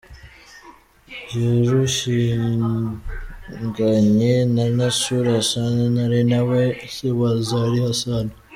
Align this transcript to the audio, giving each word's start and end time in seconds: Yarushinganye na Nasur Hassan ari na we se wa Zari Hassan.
Yarushinganye 1.63 4.33
na 4.53 4.65
Nasur 4.77 5.25
Hassan 5.35 5.93
ari 6.05 6.21
na 6.31 6.39
we 6.47 6.61
se 6.95 7.07
wa 7.19 7.31
Zari 7.47 7.79
Hassan. 7.87 8.27